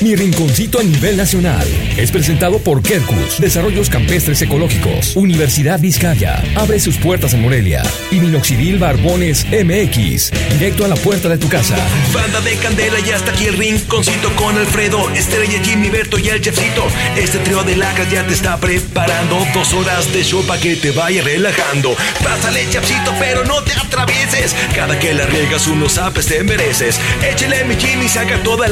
[0.00, 6.80] mi rinconcito a nivel nacional es presentado por Kerkus, Desarrollos Campestres Ecológicos, Universidad Vizcaya, abre
[6.80, 11.76] sus puertas en Morelia y Minoxidil Barbones MX, directo a la puerta de tu casa.
[12.12, 16.40] Banda de Candela y hasta aquí el rinconcito con Alfredo, Estrella, Jimmy, Berto y el
[16.40, 16.84] chefcito.
[17.16, 20.90] Este trío de lacas ya te está preparando dos horas de show para que te
[20.90, 21.94] vaya relajando.
[22.24, 24.56] Pásale, chefcito, pero no te atravieses.
[24.74, 26.98] Cada que la riegas unos apes te mereces.
[27.22, 28.71] Échale mi Jimmy, saca toda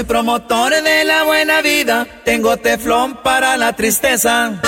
[0.00, 4.58] Soy promotor de la buena vida, tengo teflón para la tristeza.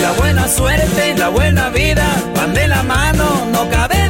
[0.00, 4.01] La buena suerte, la buena vida, van de la mano, no cabe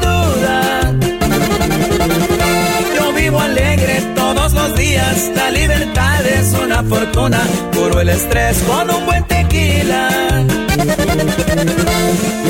[4.93, 7.41] días, la libertad es una fortuna.
[7.75, 10.09] Curo el estrés con un buen tequila.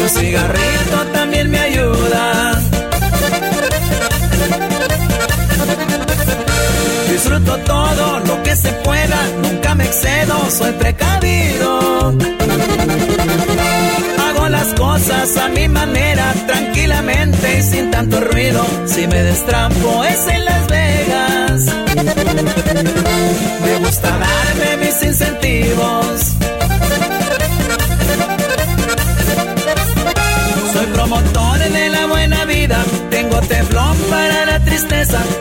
[0.01, 2.23] Un cigarrito también me ayuda.
[7.13, 12.15] Disfruto todo lo que se pueda, nunca me excedo, soy precavido.
[14.25, 18.65] Hago las cosas a mi manera, tranquilamente y sin tanto ruido.
[18.87, 20.52] Si me destrampo es el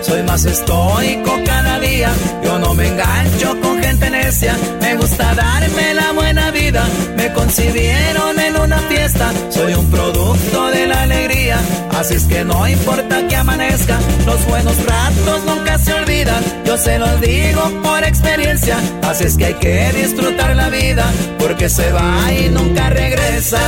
[0.02, 2.12] soy más estoico cada día,
[2.44, 6.84] yo no me engancho con gente necia, me gusta darme la buena vida,
[7.16, 11.60] me concibieron en una fiesta, soy un producto de la alegría,
[11.96, 16.98] así es que no importa que amanezca, los buenos ratos nunca se olvidan, yo se
[16.98, 21.06] los digo por experiencia, así es que hay que disfrutar la vida,
[21.38, 23.60] porque se va y nunca regresa.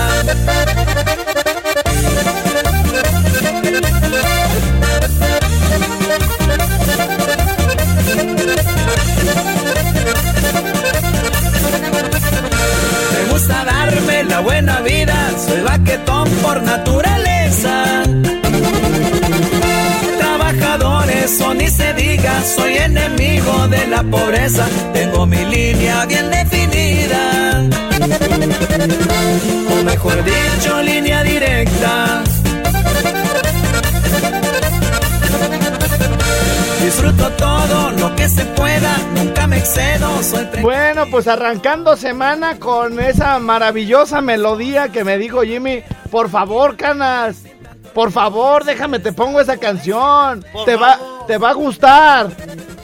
[14.33, 15.15] La buena vida,
[15.45, 17.73] soy baquetón por naturaleza.
[20.17, 27.21] Trabajadores o ni se diga, soy enemigo de la pobreza, tengo mi línea bien definida.
[29.71, 32.23] O mejor dicho, línea directa.
[40.61, 45.83] Bueno, pues arrancando semana con esa maravillosa melodía que me dijo Jimmy.
[46.11, 47.43] Por favor, canas.
[47.93, 50.43] Por favor, déjame, te pongo esa canción.
[50.65, 52.29] te va, te va a gustar.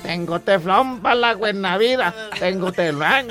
[0.03, 2.13] Tengo teflón para la buena vida.
[2.39, 3.27] Tengo teflón.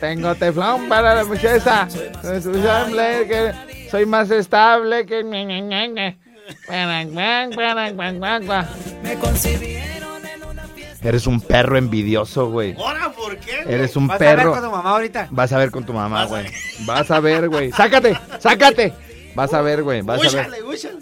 [0.00, 1.88] Tengo teflón para la muchacha.
[3.90, 5.24] Soy más estable que...
[9.02, 11.08] me concibieron en una fiesta.
[11.08, 12.74] Eres un perro envidioso, güey.
[12.78, 13.62] ¿Ahora por qué?
[13.64, 13.74] güey?
[13.74, 14.52] Eres un ¿Vas a ver perro.
[14.52, 15.28] con tu mamá ahorita?
[15.30, 16.42] Vas a ver con tu mamá, Vas a güey.
[16.44, 16.52] ver.
[16.86, 17.72] Vas a ver, güey.
[17.72, 18.92] Sácate, sácate.
[19.34, 20.02] Vas a ver, güey.
[20.02, 20.46] Vas a ver.
[20.48, 20.96] Úchale, úchale.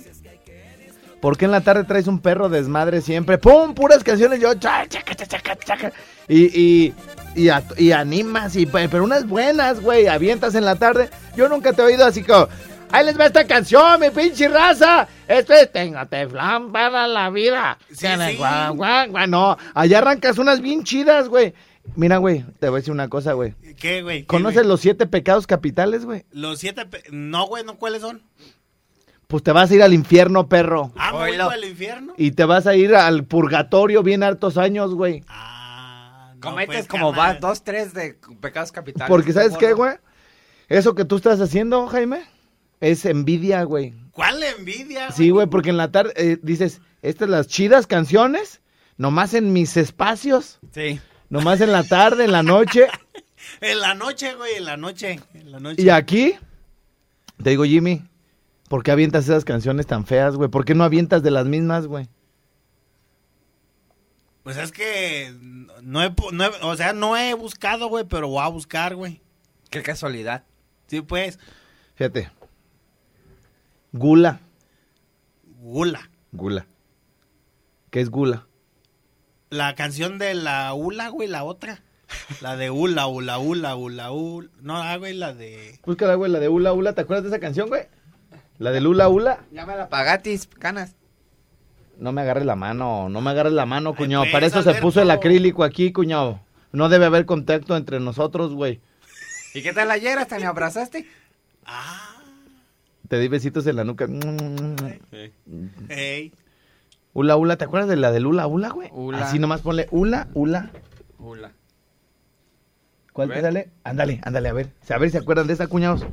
[1.21, 3.39] ¿Por qué en la tarde traes un perro desmadre siempre?
[3.39, 3.73] ¡Pum!
[3.75, 4.41] Puras canciones.
[4.41, 5.93] Yo, cha, chaca, chaca, chaca, chaca.
[6.29, 6.95] Y, y,
[7.35, 10.07] y, a- y animas, y, pe- pero unas buenas, güey.
[10.07, 11.09] Avientas en la tarde.
[11.35, 12.49] Yo nunca te he oído así como.
[12.95, 15.09] Ahí les va esta canción, mi pinche raza.
[15.27, 17.77] Esto es Tengo teflón para la vida.
[17.91, 18.37] Sí, sí.
[18.37, 19.27] guau, guau, guau.
[19.27, 21.55] No, allá arrancas unas bien chidas, güey.
[21.97, 23.55] Mira, güey, te voy a decir una cosa, güey.
[23.79, 24.21] ¿Qué, güey?
[24.23, 24.69] ¿Qué, ¿Conoces güey?
[24.69, 26.25] los siete pecados capitales, güey?
[26.31, 26.87] Los siete...
[26.87, 28.23] pe- No, güey, ¿no cuáles son?
[29.27, 30.93] Pues te vas a ir al infierno, perro.
[30.97, 32.15] Ah, ¿me voy el infierno?
[32.17, 35.25] Y te vas a ir al purgatorio bien hartos años, güey.
[35.29, 39.09] Ah, no, Cometes pues, como va, dos, tres de pecados capitales.
[39.09, 39.95] Porque ¿sabes qué, güey?
[40.69, 42.23] Eso que tú estás haciendo, Jaime,
[42.91, 43.95] es envidia, güey.
[44.13, 45.11] ¿Cuál envidia?
[45.11, 48.61] Sí, güey, porque en la tarde eh, dices, estas las chidas canciones,
[48.97, 51.01] nomás en mis espacios, Sí.
[51.29, 52.87] nomás en la tarde, en la noche.
[53.61, 55.21] En la noche, güey, en la noche.
[55.35, 55.83] En la noche.
[55.83, 56.35] y aquí,
[57.43, 58.03] te digo, Jimmy,
[58.71, 60.49] ¿por qué avientas esas canciones tan feas, güey?
[60.49, 62.09] ¿Por qué no avientas de las mismas, güey?
[64.45, 65.33] Pues es que
[65.83, 69.21] no he, no he- o sea, no he buscado, güey, pero voy a buscar, güey.
[69.71, 70.45] Qué casualidad.
[70.87, 71.39] Sí, pues,
[71.97, 72.31] Fíjate.
[73.97, 74.41] Gula.
[75.61, 76.11] Gula.
[76.33, 76.67] Gula.
[77.91, 78.49] ¿Qué es gula?
[79.51, 81.81] La canción de la Ula, güey, la otra.
[82.41, 84.51] La de Ula, Ula, Ula, Ula, Ula.
[84.61, 85.79] No, ah, güey, la de...
[85.87, 86.95] Búscala, güey, la de Ula Ula.
[86.95, 87.83] ¿Te acuerdas de esa canción, güey?
[88.59, 89.45] La de Lula Ula.
[89.53, 90.97] Ya me la pagatis, canas.
[91.97, 94.25] No me agarres la mano, no me agarres la mano, cuñado.
[94.25, 96.41] pues, Para eso se puso el acrílico aquí, cuñado.
[96.73, 98.81] No debe haber contacto entre nosotros, güey.
[99.55, 100.19] ¿Y qué tal ayer?
[100.19, 101.07] ¿Hasta me abrazaste?
[101.65, 102.14] Ah,
[103.09, 104.07] Te di besitos en la nuca.
[105.89, 106.33] ey.
[107.13, 108.89] Ula Ula, ¿te acuerdas de la de Lula Ula, güey?
[108.93, 109.27] Ula.
[109.27, 110.71] Así nomás ponle Ula Ula.
[111.19, 111.53] Ula.
[113.13, 113.71] ¿Cuál te sale?
[113.85, 114.71] Ándale, ándale, a ver.
[114.89, 116.05] A ver si se acuerdan de esa, cuñados.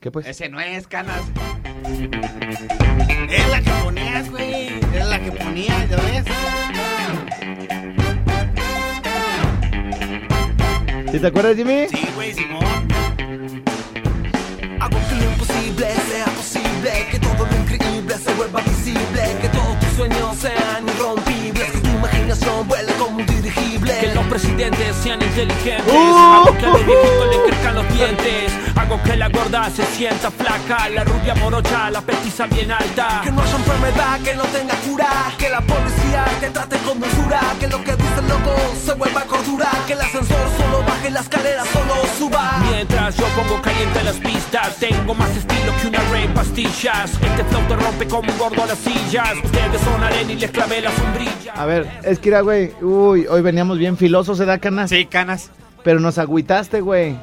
[0.00, 0.26] ¿Qué pues?
[0.26, 1.22] Ese no es, canas.
[3.30, 4.66] Es la que ponías, güey.
[4.94, 6.24] Es la que ponías, ¿ya ves?
[11.12, 11.86] ¿Sí te acuerdas, Jimmy?
[11.88, 12.93] Sí, güey, Simón.
[18.36, 20.93] Vuelva visible, que todos tus sueños sean
[24.34, 25.94] presidentes sean inteligentes.
[25.94, 26.18] ¡Uh!
[26.18, 28.52] Hago que a los viejitos le crezcan los dientes.
[28.74, 30.88] Hago que la gorda se sienta flaca.
[30.88, 33.20] La rubia morocha, la petiza bien alta.
[33.22, 37.40] Que no haya enfermedad que no tenga cura, que la policía te trate con dulzura,
[37.60, 41.20] que lo que dice el loco se vuelva cordura, que el ascensor solo baje, la
[41.20, 42.58] escalera solo suba.
[42.70, 46.64] Mientras yo pongo caliente las pistas, tengo más estilo que una rey pastilla.
[46.64, 47.10] orillas.
[47.22, 49.34] Este flow te rompe como un gordo a las sillas.
[49.44, 51.52] Ustedes son arena y les clavé la sombrilla.
[51.54, 52.72] A ver, es que era, güey.
[52.82, 54.90] Uy, hoy veníamos bien filosos, ¿se da canas?
[54.90, 55.50] Sí, canas.
[55.82, 57.16] Pero nos agüitaste, güey.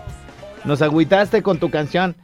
[0.63, 2.15] Nos agüitaste con tu canción.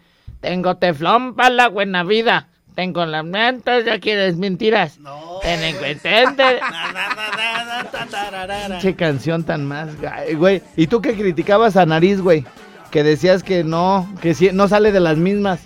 [0.42, 2.48] Tengo teflón para la buena vida.
[2.76, 5.00] Tengo las mentes, ya quieres mentiras.
[5.00, 5.40] No.
[5.42, 6.38] Ten en cuenta.
[8.80, 9.90] Che canción tan más,
[10.36, 10.62] güey.
[10.76, 12.46] ¿Y tú que criticabas a Nariz, güey?
[12.92, 15.62] Que decías que no, que sí, no sale de las mismas.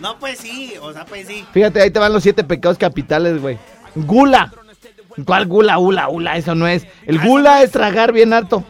[0.00, 1.44] No, pues sí, o sea, pues sí.
[1.52, 3.58] Fíjate, ahí te van los siete pecados capitales, güey.
[3.94, 4.52] Gula.
[5.24, 6.36] ¿Cuál gula, gula, gula?
[6.36, 6.86] Eso no es.
[7.06, 8.64] El gula es tragar bien harto.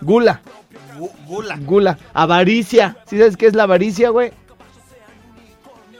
[0.00, 0.40] Gula,
[0.98, 1.56] Gu- Gula.
[1.60, 1.98] gula.
[2.14, 2.96] Avaricia.
[3.06, 4.32] ¿Sí sabes qué es la avaricia, güey?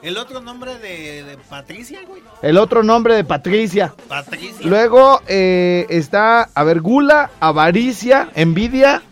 [0.03, 2.23] El otro nombre de, de Patricia, güey.
[2.41, 3.93] El otro nombre de Patricia.
[4.09, 4.67] Patricia.
[4.67, 9.03] Luego eh, está, a ver, gula, avaricia, envidia.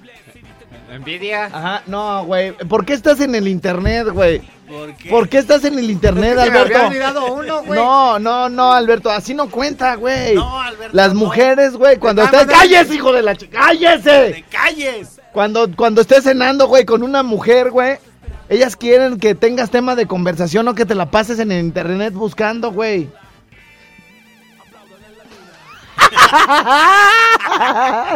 [0.90, 1.45] Envidia.
[1.47, 2.52] Ajá, no, güey.
[2.52, 4.40] ¿Por qué estás en el internet, güey?
[4.68, 5.08] ¿Por qué?
[5.10, 6.87] ¿Por qué estás en el internet, Se me había Alberto?
[6.88, 7.78] olvidado uno, güey.
[7.80, 10.34] No, no, no, Alberto, así no cuenta, güey.
[10.34, 11.20] No, Alberto, Las no.
[11.20, 12.46] mujeres, güey, cuando estés...
[12.46, 12.54] madre.
[12.58, 13.58] ¡Cállese, hijo de la chica!
[13.60, 14.30] ¡Cállese!
[14.34, 15.20] ¡Te calles!
[15.32, 17.96] Cuando, cuando estés cenando, güey, con una mujer, güey,
[18.50, 22.12] ellas quieren que tengas tema de conversación o que te la pases en el internet
[22.14, 23.08] buscando, güey.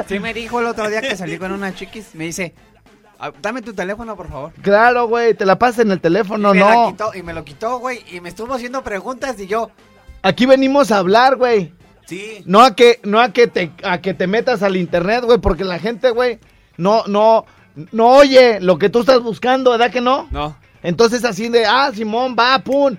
[0.08, 2.14] Sí me dijo el otro día que salí con una chiquis.
[2.14, 2.71] Me dice, "Ah,
[3.40, 4.52] dame tu teléfono, por favor.
[4.62, 6.90] Claro, güey, te la pasas en el teléfono, y, me la no.
[6.90, 8.04] quitó, y me lo quitó, güey.
[8.10, 9.70] Y me estuvo haciendo preguntas y yo,
[10.22, 11.72] Aquí venimos a hablar, güey.
[12.06, 12.42] Sí.
[12.46, 15.64] No a que, no a que te, a que te metas al internet, güey, porque
[15.64, 16.38] la gente, güey,
[16.76, 17.44] no, no,
[17.90, 20.28] no oye lo que tú estás buscando, ¿verdad que no?
[20.30, 20.56] no.
[20.82, 22.96] Entonces así de, ah, Simón, va, pum.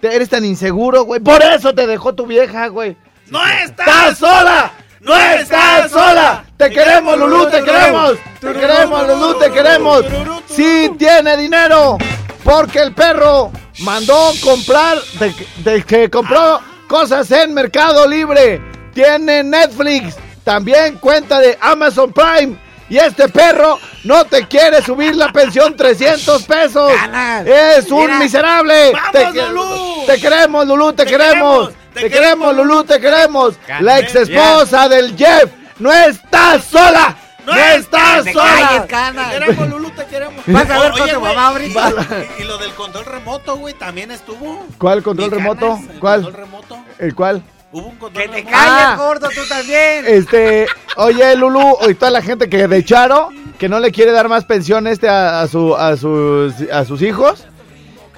[0.00, 1.20] Te- eres tan inseguro, güey.
[1.20, 2.96] Por eso te dejó tu vieja, güey.
[3.28, 3.86] ¡No estás!
[3.86, 4.72] ¡Estás sola!
[5.00, 6.44] ¡No estás sola!
[6.56, 8.14] ¡Te queremos, Lulú, te queremos!
[8.40, 10.04] ¡Te queremos, Lulú, te queremos!
[10.48, 11.98] ¡Sí tiene dinero!
[12.44, 18.62] Porque el perro mandó comprar, de, de que compró cosas en Mercado Libre.
[18.94, 22.56] Tiene Netflix, también cuenta de Amazon Prime.
[22.90, 26.90] Y este perro no te quiere subir la pensión 300 pesos.
[26.90, 27.46] Ganas.
[27.46, 28.18] Es un Mira.
[28.18, 28.92] miserable.
[28.92, 30.06] ¡Vamos, te, Lulú!
[30.06, 31.68] te queremos, Lulú, te, Te queremos.
[31.68, 33.54] queremos, Te, te queremos, queremos, Lulú, te queremos.
[33.80, 37.14] La ex esposa del Jeff no está sola.
[37.54, 38.86] No, está te sola.
[38.88, 39.26] calles.
[39.28, 40.44] Te queremos, Lulu, te queremos.
[40.46, 41.92] Vas a ver Oye, con tu mamá ahorita.
[42.38, 44.66] Y, y lo del control remoto, güey, también estuvo.
[44.78, 45.66] ¿Cuál control remoto?
[45.76, 46.22] canas, el ¿Cuál?
[46.22, 46.78] Control remoto.
[46.98, 47.42] ¿El cuál?
[47.70, 48.52] Hubo un control Que te remoto.
[48.56, 48.94] calles, Ah.
[48.98, 50.04] gordo, tú también.
[50.06, 53.28] Este, oye, Lulu, y toda la gente que de Charo,
[53.58, 57.02] que no le quiere dar más pensión este a, a su, a, sus, a sus
[57.02, 57.44] hijos,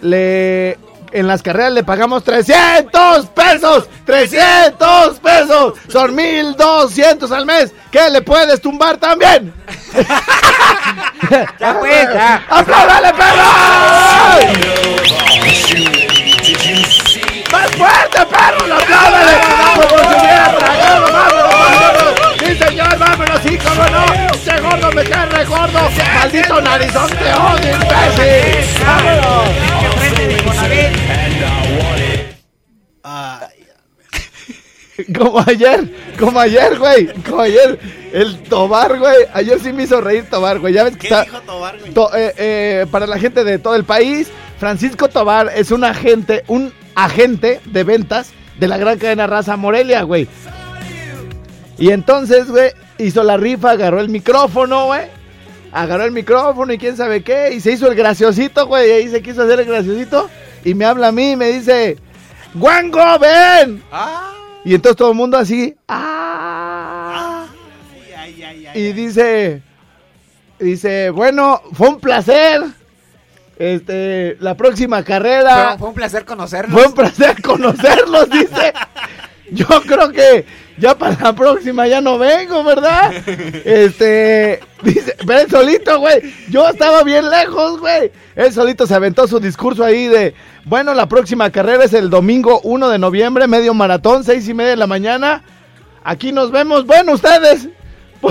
[0.00, 0.78] le,
[1.12, 8.22] en las carreras le pagamos 300 pesos, 300 pesos, son 1200 al mes, que le
[8.22, 9.52] puedes tumbar también.
[11.60, 12.42] Ya pues, ya.
[12.48, 13.42] ¡Apláudale, perro!
[17.52, 18.74] ¡Más fuerte, perro!
[18.74, 19.40] ¡Apláudale!
[19.76, 21.12] ¡Como si hubiera tragado!
[21.12, 22.36] ¡Vámonos, vámonos!
[22.38, 22.98] ¡Sí, señor!
[22.98, 23.40] ¡Vámonos!
[23.44, 24.49] ¡Sí, cómo no!
[25.00, 25.90] ¡Ese gordo me cae re gordo!
[26.14, 27.10] ¡Maldito narizón!
[27.10, 28.84] ¡Te odio, imbécil!
[28.86, 29.50] ¡Vámonos!
[33.02, 33.48] Ay,
[35.16, 35.88] Como ayer,
[36.18, 37.06] como ayer, güey.
[37.22, 37.78] Como ayer.
[38.12, 39.16] El Tobar, güey.
[39.32, 40.74] Ayer sí me hizo reír Tobar, güey.
[40.74, 41.22] Ya ves que ¿Qué está...
[41.24, 41.94] dijo Tobar, güey?
[41.94, 44.28] To- eh, eh, para la gente de todo el país,
[44.58, 50.02] Francisco Tobar es un agente, un agente de ventas de la gran cadena raza Morelia,
[50.02, 50.28] güey.
[51.78, 52.72] Y entonces, güey,
[53.04, 55.02] hizo la rifa, agarró el micrófono, güey.
[55.72, 57.52] Agarró el micrófono y quién sabe qué.
[57.54, 58.88] Y se hizo el graciosito, güey.
[58.88, 60.28] Y ahí se quiso hacer el graciosito.
[60.64, 61.96] Y me habla a mí y me dice,
[62.54, 63.82] ¡Guango, ven!
[63.92, 64.32] Ah,
[64.64, 67.46] Y entonces todo el mundo así, ¡ah!
[68.16, 69.62] Ay, ay, ay, Y dice,
[70.58, 72.62] dice, bueno, fue un placer.
[73.56, 75.70] Este, la próxima carrera.
[75.70, 76.72] fue, fue un placer conocerlos.
[76.72, 78.72] Fue un placer conocerlos, dice.
[79.52, 80.46] Yo creo que
[80.80, 83.12] ya para la próxima ya no vengo, ¿verdad?
[83.64, 86.20] Este, dice, pero él solito, güey.
[86.48, 88.10] Yo estaba bien lejos, güey.
[88.34, 90.34] Él solito se aventó su discurso ahí de,
[90.64, 94.70] bueno, la próxima carrera es el domingo 1 de noviembre, medio maratón, seis y media
[94.70, 95.42] de la mañana.
[96.02, 97.68] Aquí nos vemos, bueno, ustedes.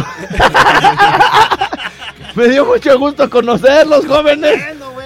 [2.36, 4.60] Me dio mucho gusto conocerlos, jóvenes.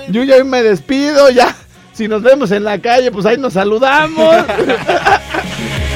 [0.10, 1.56] Yo ya me despido, ya.
[1.94, 4.36] Si nos vemos en la calle, pues ahí nos saludamos.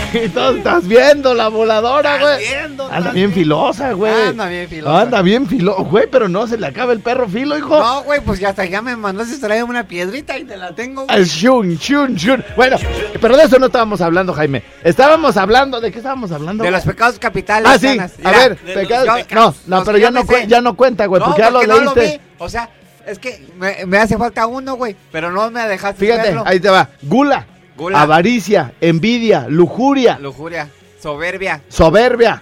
[0.14, 0.18] y
[0.58, 2.46] estás viendo la voladora, güey.
[2.92, 4.30] Anda bien filosa, güey.
[4.30, 5.02] Anda bien filosa.
[5.02, 7.78] Anda bien filosa, güey, pero no se le acaba el perro filo, hijo.
[7.80, 11.06] No, güey, pues ya hasta ya me mandaste traer una piedrita y te la tengo,
[11.06, 11.18] güey.
[11.18, 12.44] El shun, shun, shun.
[12.56, 12.78] Bueno,
[13.22, 14.64] pero de eso no estábamos hablando, Jaime.
[14.84, 16.64] Estábamos hablando, ¿de qué estábamos hablando?
[16.64, 16.80] De güey?
[16.82, 17.70] los pecados capitales.
[17.70, 17.88] Ah, sí.
[17.88, 19.32] A Mira, ver, pecados- los
[19.68, 21.96] No, no, pero ya no, ya no cuenta, güey, no, porque ya lo no lo
[21.96, 22.18] leíste.
[22.18, 22.34] vi.
[22.40, 22.70] O sea,
[23.06, 24.96] es que me, me hace falta uno, güey.
[25.12, 26.44] Pero no me dejaste Fíjate, verlo.
[26.46, 26.90] ahí te va.
[27.02, 27.46] Gula.
[27.78, 28.02] Gula.
[28.02, 30.70] avaricia, envidia, lujuria, Lujuria.
[31.02, 31.62] Soberbia.
[31.70, 32.42] soberbia.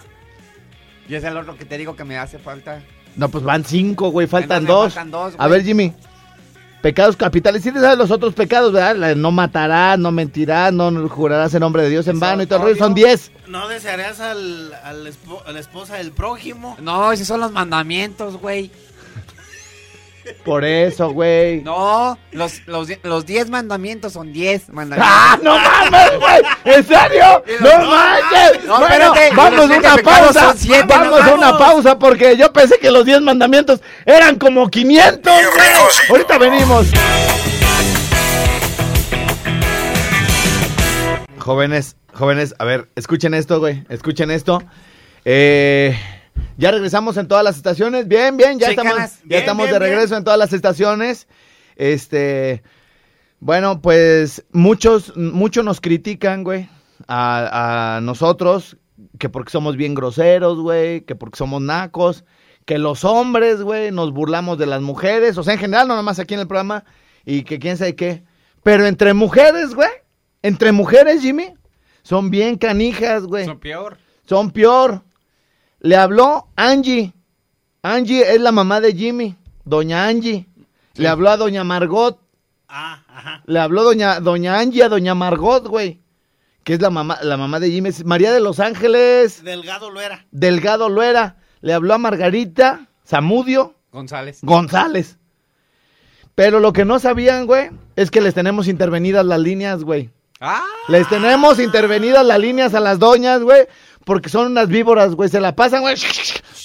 [1.09, 2.81] Y es el otro que te digo que me hace falta.
[3.15, 4.93] No, pues van cinco, güey, faltan Entonces dos.
[4.93, 5.93] faltan dos, A ver, Jimmy.
[6.81, 7.63] Pecados capitales.
[7.63, 9.15] Sí te sabes los otros pecados, ¿verdad?
[9.15, 12.65] No matarás, no mentirás, no jurarás en nombre de Dios en vano y todo el
[12.65, 12.75] rollo.
[12.77, 13.31] Son diez.
[13.47, 16.77] ¿No desearías al, al espo- a la esposa del prójimo?
[16.81, 18.69] No, esos son los mandamientos, güey.
[20.43, 21.61] Por eso, güey.
[21.61, 25.15] No, los, los, los diez mandamientos son diez mandamientos.
[25.15, 26.75] ¡Ah, no mames, güey!
[26.75, 27.43] ¿En serio?
[27.59, 28.65] ¡No manches!
[28.65, 30.53] No, bueno, espérate, vamos a una pausa.
[30.57, 35.21] siete, vamos a una pausa porque yo pensé que los 10 mandamientos eran como 500,
[35.23, 35.67] güey.
[36.09, 36.87] Ahorita venimos.
[41.37, 43.83] Jóvenes, jóvenes, a ver, escuchen esto, güey.
[43.89, 44.63] Escuchen esto.
[45.25, 45.95] Eh,
[46.57, 48.07] ya regresamos en todas las estaciones.
[48.07, 49.17] Bien, bien, ya Sí, estamos, canas.
[49.19, 49.91] ya Bien, estamos bien, de bien.
[49.93, 51.27] regreso en todas las estaciones.
[51.75, 52.63] Este,
[53.39, 56.69] bueno, pues muchos, muchos nos critican, güey,
[57.07, 58.77] a, a nosotros,
[59.19, 62.23] que porque somos bien groseros, güey, que porque somos nacos,
[62.65, 66.03] que los hombres, güey, nos burlamos de las mujeres, o sea, en general, no nada
[66.03, 66.85] más aquí en el programa,
[67.25, 68.23] y que quién sabe qué.
[68.63, 69.89] Pero entre mujeres, güey,
[70.41, 71.53] entre mujeres, Jimmy,
[72.03, 73.45] son bien canijas, güey.
[73.45, 73.97] Son peor.
[74.27, 75.03] Son peor.
[75.85, 77.13] Le habló Angie.
[77.83, 80.47] Angie es la mamá de Jimmy, doña Angie.
[80.95, 82.19] Le habló a doña Margot.
[82.67, 83.43] Ah, ajá.
[83.45, 86.01] Le habló doña, doña Angie a doña Margot, güey.
[86.63, 87.91] Que es la mamá, la mamá de Jimmy.
[88.03, 90.25] María de los Ángeles, Delgado lo era.
[90.31, 91.37] Delgado Luera.
[91.61, 94.39] Le habló a Margarita Zamudio González.
[94.41, 95.19] González.
[96.33, 100.09] Pero lo que no sabían, güey, es que les tenemos intervenidas las líneas, güey.
[100.39, 103.67] Ah, Les tenemos intervenidas las líneas a las doñas, güey,
[104.03, 105.29] porque son unas víboras, güey.
[105.29, 105.95] Se la pasan, güey.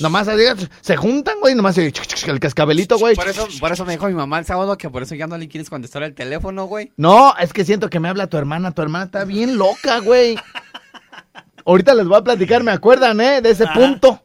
[0.01, 0.43] Nomás así,
[0.81, 1.93] se juntan, güey, nomás el
[2.41, 3.15] cascabelito, güey.
[3.15, 5.39] por eso, por eso me dijo mi mamá el sábado que por eso ya no
[5.39, 6.93] le quieres contestar el teléfono, güey.
[6.97, 8.73] No, es que siento que me habla tu hermana.
[8.73, 10.37] Tu hermana está bien loca, güey.
[11.65, 13.41] Ahorita les voy a platicar, me acuerdan, ¿eh?
[13.43, 14.23] De ese punto.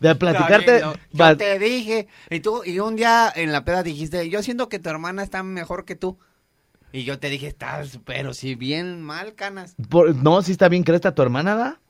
[0.00, 0.82] De platicarte.
[1.20, 2.08] Va- Yo te dije.
[2.30, 5.42] Y tú, y un día en la peda dijiste, yo siento que tu hermana está
[5.42, 6.18] mejor que tú.
[6.92, 9.74] Y yo te dije, estás, pero si bien mal, canas.
[9.88, 11.80] por- no, sí está bien cresta tu hermana, ¿da?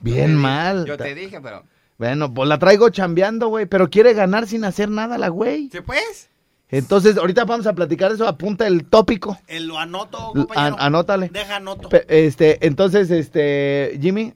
[0.00, 0.86] Bien mal.
[0.86, 1.64] Yo te dije, pero.
[1.98, 5.68] Bueno, pues la traigo chambeando, güey, pero quiere ganar sin hacer nada la güey.
[5.70, 6.30] ¿Sí pues?
[6.70, 9.36] Entonces, ahorita vamos a platicar eso, apunta el tópico.
[9.48, 10.76] Eh, lo anoto, compañero.
[10.76, 11.28] an- anótale.
[11.28, 11.88] Deja anoto.
[11.88, 14.32] Pe- Este, entonces, este, Jimmy,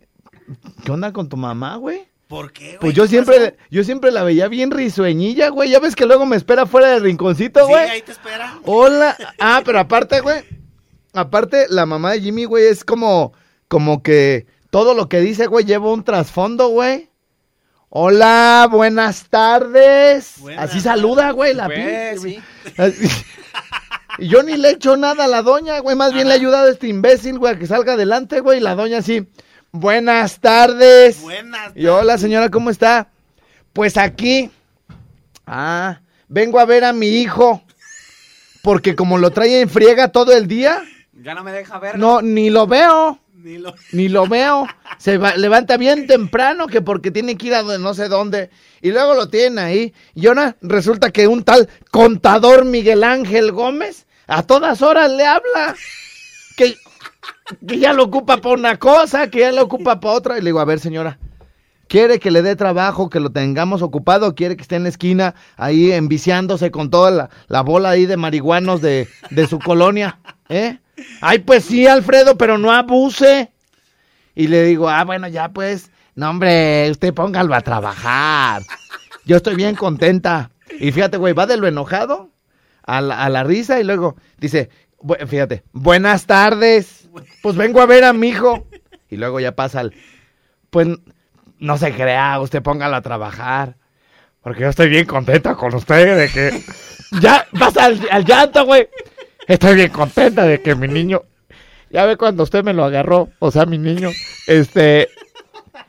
[0.84, 2.02] ¿qué onda con tu mamá, güey?
[2.28, 2.78] ¿Por qué, güey?
[2.80, 5.70] Pues yo ¿Qué siempre, yo siempre la veía bien risueñilla, güey.
[5.70, 7.88] Ya ves que luego me espera fuera del rinconcito, Sí, güey.
[7.90, 8.58] ahí te espera.
[8.64, 9.16] Hola.
[9.38, 10.42] Ah, pero aparte, güey.
[11.12, 13.32] Aparte, la mamá de Jimmy, güey, es como,
[13.68, 17.10] como que todo lo que dice, güey, lleva un trasfondo, güey.
[17.90, 20.34] Hola, buenas tardes.
[20.40, 22.40] Buenas Así saluda, güey, la Pues, sí.
[24.18, 25.94] Y yo ni le he hecho nada a la doña, güey.
[25.96, 28.58] Más bien le he ayudado a este imbécil, güey, a que salga adelante, güey.
[28.58, 29.28] Y la doña así,
[29.74, 31.20] buenas tardes.
[31.20, 31.72] Buenas.
[31.74, 33.08] Y hola, señora, ¿cómo está?
[33.72, 34.50] Pues aquí.
[35.46, 37.62] Ah, vengo a ver a mi hijo.
[38.62, 40.82] Porque como lo trae en friega todo el día,
[41.22, 41.98] Ya no me deja ver.
[41.98, 43.18] no, ni lo veo.
[43.34, 44.66] Ni lo- Ni lo veo.
[44.96, 48.48] Se va- levanta bien temprano que porque tiene que ir a donde- no sé dónde.
[48.80, 49.92] Y luego lo tienen ahí.
[50.14, 55.74] Y ahora resulta que un tal contador Miguel Ángel Gómez a todas horas le habla.
[56.56, 56.74] Que,
[57.66, 60.38] que ya lo ocupa para una cosa, que ya lo ocupa para otra.
[60.38, 61.18] Y le digo, a ver señora,
[61.88, 64.28] ¿quiere que le dé trabajo, que lo tengamos ocupado?
[64.28, 68.06] ¿O quiere que esté en la esquina ahí enviciándose con toda la, la bola ahí
[68.06, 70.18] de marihuanos de, de su colonia?
[70.48, 70.78] ¿Eh?
[71.20, 73.50] Ay, pues sí, Alfredo, pero no abuse.
[74.34, 78.62] Y le digo, ah, bueno, ya pues, no, hombre, usted póngalo a trabajar.
[79.24, 80.50] Yo estoy bien contenta.
[80.78, 82.30] Y fíjate, güey, va de lo enojado
[82.84, 84.70] a la, a la risa y luego dice,
[85.26, 87.03] fíjate, buenas tardes.
[87.42, 88.66] Pues vengo a ver a mi hijo.
[89.10, 89.92] Y luego ya pasa al,
[90.70, 90.88] pues
[91.58, 93.76] no se crea, usted póngalo a trabajar.
[94.42, 96.62] Porque yo estoy bien contenta con usted de que
[97.20, 98.88] ya pasa al, al llanto, güey.
[99.46, 101.22] Estoy bien contenta de que mi niño,
[101.90, 104.10] ya ve cuando usted me lo agarró, o sea, mi niño,
[104.46, 105.08] este,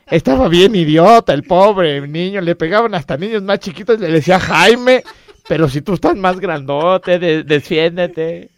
[0.07, 5.03] estaba bien idiota, el pobre niño, le pegaban hasta niños más chiquitos, le decía Jaime,
[5.47, 8.49] pero si tú estás más grandote, de- defiéndete.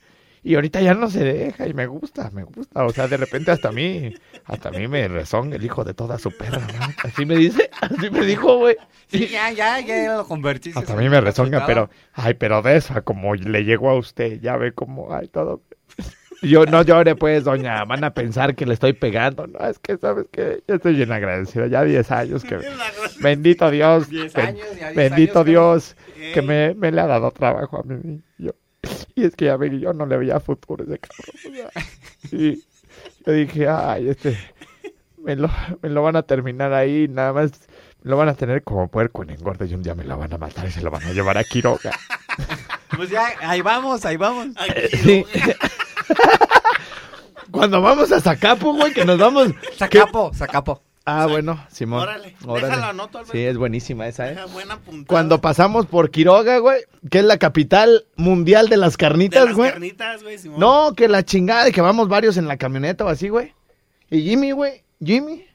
[0.47, 2.85] Y ahorita ya no se deja y me gusta, me gusta.
[2.85, 4.13] O sea, de repente hasta a mí,
[4.45, 6.87] hasta a mí me rezonga el hijo de toda su perra, ¿no?
[7.03, 8.77] Así me dice, así me dijo, güey.
[9.07, 10.79] Sí, ya, ya, ya lo convertiste.
[10.79, 14.39] Hasta a mí me rezonga, pero, ay, pero de esa, como le llegó a usted,
[14.39, 15.63] ya ve cómo, ay, todo.
[16.41, 19.47] Yo no llore, pues, doña, van a pensar que le estoy pegando.
[19.47, 22.57] No, es que, ¿sabes que Yo estoy bien agradecido, ya 10 años que...
[23.19, 25.95] Bendito Dios, 10 ben- años, ya 10 bendito años, Dios,
[26.33, 28.53] que me, me le ha dado trabajo a mi niño.
[29.15, 31.35] Y es que ya ve que yo no le veía futuro a ese cabrón.
[31.43, 31.83] o sea,
[32.31, 32.63] y
[33.25, 34.37] yo dije, ay, este,
[35.17, 35.49] me lo,
[35.81, 37.51] me lo van a terminar ahí, nada más,
[38.03, 40.33] me lo van a tener como puerco en engorde y un día me lo van
[40.33, 41.91] a matar y se lo van a llevar a Quiroga.
[42.95, 44.47] Pues ya, ahí vamos, ahí vamos.
[45.03, 45.25] Sí.
[47.51, 49.49] Cuando vamos a Zacapo, güey, que nos vamos...
[49.77, 50.81] Zacapo, Zacapo.
[51.09, 52.01] Ah, bueno, Simón.
[52.01, 53.31] Órale, déjalo, anoto, Alberto.
[53.31, 54.31] Sí, es buenísima esa, ¿eh?
[54.31, 55.05] Deja buena puntada.
[55.07, 59.55] Cuando pasamos por Quiroga, güey, que es la capital mundial de las De carnitas, las
[59.55, 59.71] güey.
[59.71, 60.59] carnitas, güey, Simón.
[60.59, 63.53] No, que la chingada de que vamos varios en la camioneta o así, güey.
[64.09, 65.45] Y Jimmy, güey, Jimmy.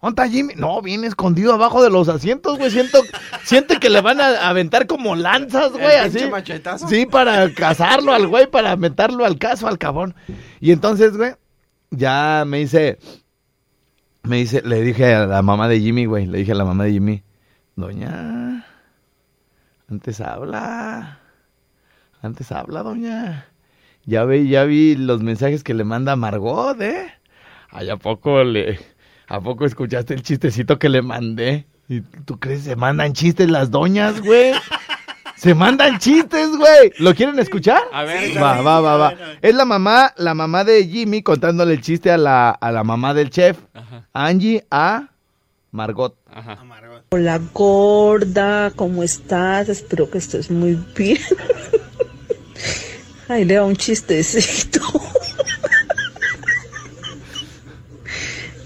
[0.00, 0.54] ¿Dónde está Jimmy?
[0.56, 2.70] No, viene escondido abajo de los asientos, güey.
[2.70, 3.02] Siento,
[3.44, 6.24] siente que le van a aventar como lanzas, güey, El así.
[6.30, 6.86] machetazo.
[6.86, 10.14] Sí, para cazarlo al güey, para meterlo al caso, al cabrón.
[10.60, 11.32] Y entonces, güey,
[11.90, 12.98] ya me dice,
[14.22, 16.84] me dice, le dije a la mamá de Jimmy, güey, le dije a la mamá
[16.84, 17.22] de Jimmy,
[17.76, 18.66] doña,
[19.88, 21.20] antes habla,
[22.22, 23.46] antes habla, doña.
[24.04, 27.12] Ya vi, ya vi los mensajes que le manda Margot, ¿eh?
[27.70, 28.78] Ay, ¿a poco le,
[29.28, 31.66] a poco escuchaste el chistecito que le mandé?
[31.88, 34.52] ¿Y tú crees se mandan chistes las doñas, güey?
[35.40, 36.92] Se mandan chistes, güey.
[36.98, 37.80] ¿Lo quieren escuchar?
[37.94, 39.14] A ver, Va, va, va, va.
[39.40, 43.14] Es la mamá, la mamá de Jimmy contándole el chiste a la, a la mamá
[43.14, 43.56] del chef.
[44.12, 45.08] Angie a
[45.70, 46.14] Margot.
[46.30, 47.00] Amargo.
[47.08, 49.70] Hola gorda, ¿cómo estás?
[49.70, 51.16] Espero que estés muy bien.
[53.28, 54.80] Ahí le da un chistecito.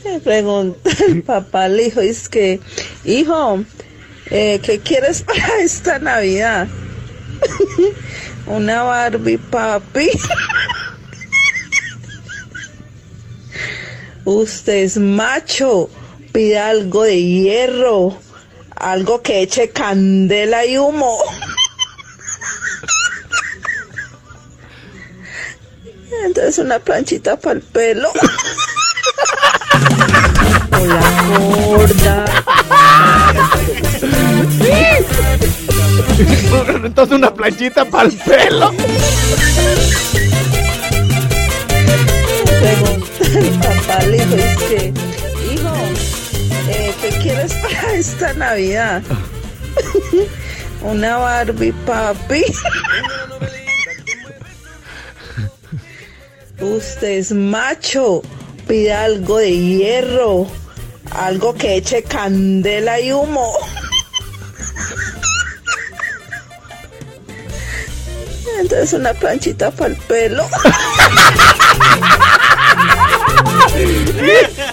[0.05, 2.59] Le pregunta el papá al hijo, es que,
[3.05, 3.65] hijo,
[4.31, 6.69] eh, ¿qué quieres para esta Navidad?
[8.47, 10.11] Una Barbie, papi.
[14.25, 15.91] Usted es macho,
[16.33, 18.17] pide algo de hierro,
[18.77, 21.19] algo que eche candela y humo.
[26.25, 28.11] Entonces una planchita para el pelo.
[30.73, 32.25] Hola gorda.
[36.85, 38.73] Entonces una planchita para el pelo.
[43.61, 44.93] Papá al hijo, es que,
[45.53, 45.75] hijo,
[46.69, 49.03] eh, ¿qué quieres para esta Navidad?
[50.83, 52.45] Una Barbie, papi.
[56.61, 58.23] Usted es macho,
[58.69, 60.47] pide algo de hierro,
[61.15, 63.53] algo que eche candela y humo.
[68.61, 70.47] Entonces una planchita para el pelo.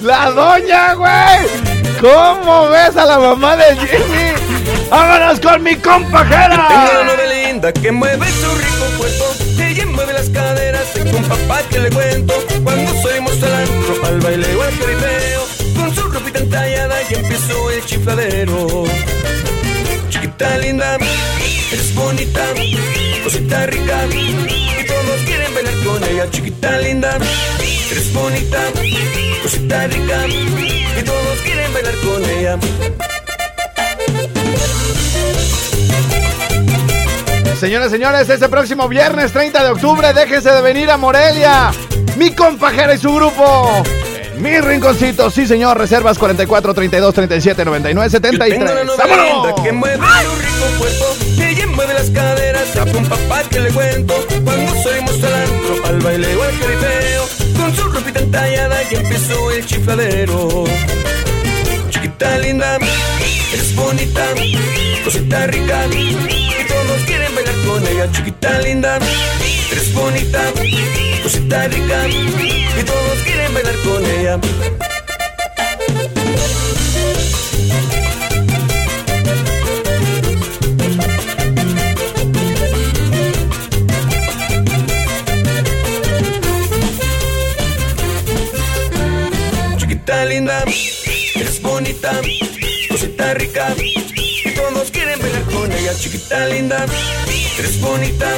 [0.02, 1.48] La doña, güey.
[2.00, 4.34] ¿Cómo ves a la mamá de Jimmy?
[4.90, 7.04] ¡Vámonos con mi compa Tengo una Jera!
[7.04, 9.26] novia linda que mueve su rico cuerpo.
[9.62, 10.94] Ella mueve las caderas.
[10.94, 12.34] Tengo un papá que le cuento.
[12.64, 15.31] Cuando salimos al antro, al baile o al jaripeo.
[16.42, 18.86] Con su ropita entallada y empezó el chifladero.
[20.10, 20.98] Chiquita linda,
[21.72, 22.42] eres bonita,
[23.24, 24.06] cosita rica.
[24.08, 26.30] Y todos quieren bailar con ella.
[26.32, 27.18] Chiquita linda,
[27.92, 28.60] eres bonita,
[29.44, 30.28] cosita rica.
[30.28, 32.60] Y todos quieren bailar con ella.
[37.60, 41.72] Señoras, señores, este próximo viernes 30 de octubre, déjense de venir a Morelia.
[42.18, 43.84] Mi compa Jera y su grupo.
[44.42, 48.86] Mi rinconcito, sí señor, reservas 44 32 37 99 Yo tengo una 73.
[48.86, 49.46] novia ¡Vámonos!
[49.46, 51.06] linda que mueve su rico cuerpo.
[51.44, 52.76] Ella mueve las caderas.
[52.76, 54.16] A un papá que le cuento.
[54.44, 57.28] Cuando salimos al antro, al baile o al jaripeo.
[57.56, 60.64] Con su ropita entallada y empezó el chifladero.
[61.92, 62.78] Chiquita linda,
[63.54, 64.26] eres bonita,
[65.04, 65.86] cosita rica.
[65.94, 66.16] Y
[66.68, 68.12] todos quieren bailar con ella.
[68.12, 68.98] Chiquita linda,
[69.72, 70.42] eres bonita,
[71.24, 72.08] cosita rica.
[72.08, 74.40] Y todos quieren bailar con ella.
[89.78, 90.64] Chiquita linda,
[91.36, 92.12] eres bonita,
[92.90, 93.76] cosita rica.
[94.82, 95.94] Todos quieren bailar con ella.
[95.96, 96.86] Chiquita linda,
[97.60, 98.32] eres bonita,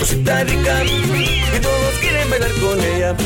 [0.00, 0.82] cosita rica.
[0.84, 3.16] Y todos quieren bailar con ella.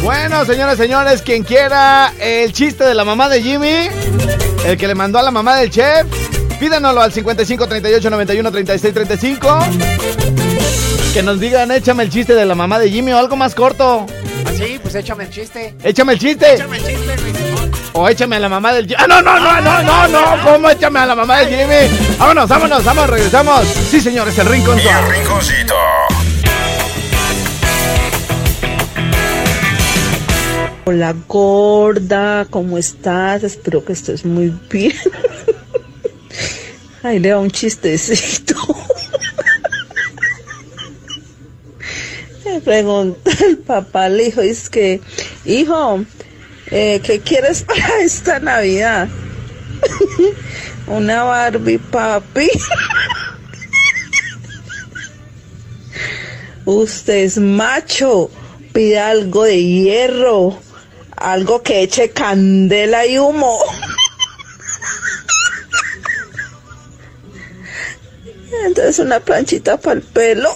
[0.00, 3.88] Bueno, señoras, señores, quien quiera el chiste de la mamá de Jimmy,
[4.64, 6.06] el que le mandó a la mamá del chef,
[6.60, 9.58] pídanoslo al 55 38 91 36 35.
[11.14, 14.06] Que nos digan, échame el chiste de la mamá de Jimmy o algo más corto.
[14.46, 15.74] Así, pues échame el chiste.
[15.82, 16.54] Échame el chiste.
[16.54, 17.27] Échame el chiste.
[17.92, 18.96] O échame a la mamá del Jimmy.
[18.98, 20.44] ¡Ah, no, no, no, no, no, no!
[20.44, 22.16] ¿Cómo échame a la mamá del Jimmy?
[22.18, 23.66] Vámonos, vámonos, vamos, regresamos.
[23.66, 24.78] Sí, señores, el rincón.
[24.78, 25.74] El rinconcito.
[30.84, 33.42] Hola gorda, ¿cómo estás?
[33.42, 34.94] Espero que estés muy bien.
[37.02, 38.54] Ahí le da un chistecito.
[42.44, 45.02] Le pregunta el papá al hijo, es que,
[45.44, 46.04] hijo,
[46.70, 49.08] eh, ¿qué quieres para esta Navidad?
[50.86, 52.48] Una Barbie, papi.
[56.64, 58.30] Usted es macho,
[58.72, 60.58] pide algo de hierro,
[61.16, 63.58] algo que eche candela y humo.
[68.66, 70.54] Entonces una planchita para el pelo.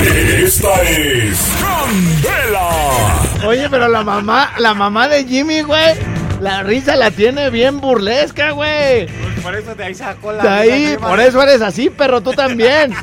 [0.00, 3.25] Esta es Candela.
[3.44, 5.94] Oye, pero la mamá, la mamá de Jimmy, güey,
[6.40, 9.06] la risa la tiene bien burlesca, güey.
[9.42, 10.42] Por eso de ahí sacó la.
[10.42, 12.94] De ahí, por eso eres así, perro, tú también.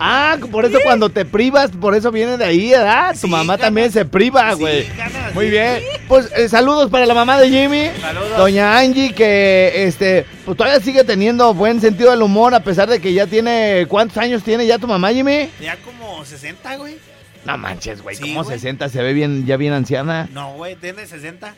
[0.00, 3.16] Ah, por eso cuando te privas, por eso viene de ahí, ¿verdad?
[3.20, 4.88] Tu mamá también se priva, güey.
[5.34, 5.82] Muy bien.
[6.06, 7.90] Pues eh, saludos para la mamá de Jimmy.
[8.00, 8.36] Saludos.
[8.36, 13.00] Doña Angie, que este, pues todavía sigue teniendo buen sentido del humor, a pesar de
[13.00, 13.86] que ya tiene.
[13.88, 15.50] ¿Cuántos años tiene ya tu mamá, Jimmy?
[15.60, 16.96] Ya como 60, güey.
[17.44, 18.56] No manches, güey, Sí, ¿cómo güey.
[18.58, 18.88] 60?
[18.88, 20.28] Se ve bien, ya bien anciana.
[20.32, 21.54] No, güey, tiene 60.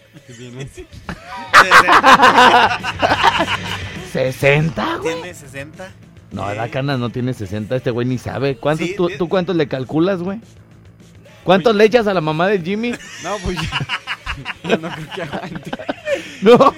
[4.12, 5.14] 60, güey.
[5.14, 5.90] Tiene 60.
[6.32, 8.56] No, la cana no tiene 60, este güey ni sabe.
[8.56, 9.08] ¿Cuántos, Sí, tú.
[9.18, 10.40] ¿Tú cuántos le calculas, güey?
[11.44, 12.92] ¿Cuántos le echas a la mamá de Jimmy?
[13.24, 13.56] No, pues
[14.64, 15.70] yo no creo que aguante.
[16.42, 16.56] No.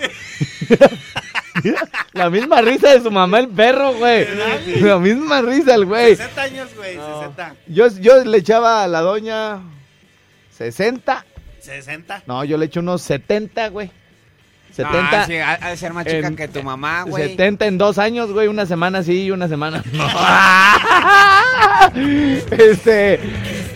[2.13, 4.27] La misma risa de su mamá el perro, güey.
[4.81, 6.17] La misma risa el güey.
[6.17, 7.55] 60 años, güey, 60.
[7.69, 9.61] Yo, yo le echaba a la doña
[10.57, 11.25] 60.
[11.61, 12.23] 60.
[12.27, 13.91] No, yo le echo unos 70, güey.
[14.73, 15.23] 70.
[15.23, 17.29] Ah, sí, ha, ha de ser más chica en- que tu mamá, güey.
[17.31, 18.49] 70 en dos años, güey.
[18.49, 20.07] Una semana sí y una semana no.
[22.51, 23.21] este.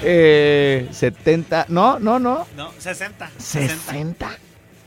[0.02, 1.66] Eh, 70.
[1.68, 2.46] No, no, no.
[2.56, 3.30] No, 60.
[3.38, 4.30] 60.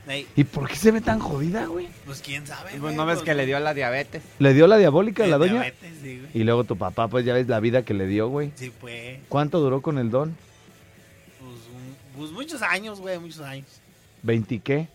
[0.10, 1.88] Ey, ¿Y por qué se ve tan jodida, güey?
[2.06, 2.72] pues quién sabe.
[2.72, 4.24] Pues güey, no ves pues, que le dio la diabetes.
[4.39, 5.52] ¿Le dio la diabólica a la el doña?
[5.54, 6.30] diabetes, sí, güey.
[6.34, 8.52] Y luego tu papá, pues ya ves la vida que le dio, güey.
[8.56, 9.19] Sí, pues.
[9.30, 10.36] ¿Cuánto duró con el don?
[11.39, 13.67] Pues, un- pues muchos años, güey, muchos años.
[14.24, 14.88] ¿Veinti qué?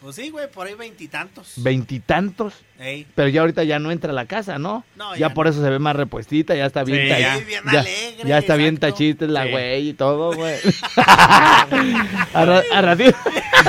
[0.00, 1.52] Pues sí, güey, por ahí veintitantos.
[1.56, 2.54] ¿Veintitantos?
[3.14, 4.82] Pero ya ahorita ya no entra a la casa, ¿no?
[4.96, 7.36] No, ya ya por eso se ve más repuestita, ya está bien Sí, ta- ya.
[7.36, 9.50] Bien ya, alegre, ya está bien tachita la Sí.
[9.50, 10.56] güey y todo, güey.
[10.96, 13.16] a, ra- a ratito,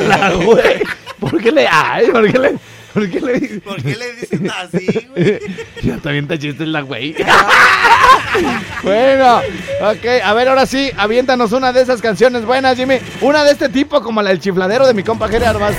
[0.07, 0.81] la güey.
[1.19, 2.55] ¿Por qué le, ay, por qué le,
[2.93, 3.61] por qué le dices?
[3.61, 5.39] ¿Por qué le dicen así, güey?
[5.83, 7.13] Ya está bien tachista la güey.
[8.83, 9.37] bueno,
[9.81, 12.99] ok, a ver, ahora sí, aviéntanos una de esas canciones buenas, Jimmy.
[13.19, 15.75] Una de este tipo, como la del chifladero de mi compa Armas.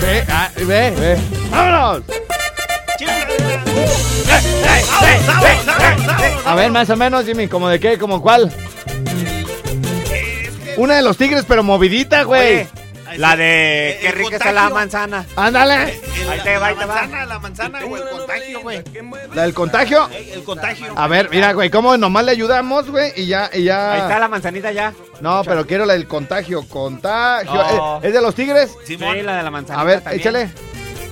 [0.00, 1.18] Ve, ah, ve, ve.
[1.50, 2.02] ¡Vámonos!
[6.44, 7.98] A ver, más o menos, Jimmy, ¿como de qué?
[7.98, 8.52] ¿Como cuál?
[10.76, 12.40] Una de los tigres, pero movidita, güey.
[12.40, 12.68] Oye,
[13.18, 15.24] la de El- qué rica está la manzana.
[15.36, 15.74] Ándale.
[16.22, 16.94] El- Ahí te va, ahí la te va.
[16.94, 18.82] manzana, la manzana, güey, el contagio, güey.
[19.34, 20.08] ¿La del contagio?
[20.32, 20.92] El contagio.
[20.96, 23.12] A ver, mira, güey, ¿cómo nomás le ayudamos, güey?
[23.16, 23.92] Y ya, y ya.
[23.92, 24.92] Ahí está la manzanita ya.
[25.20, 26.66] No, pero quiero la del contagio.
[26.68, 27.52] Contagio.
[27.54, 28.00] No.
[28.02, 28.70] ¿Es, de los tigres?
[28.84, 29.16] Simón.
[29.16, 30.20] Sí, la de la manzanita A ver, también.
[30.20, 30.50] échale.